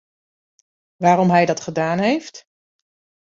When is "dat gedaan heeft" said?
1.45-2.45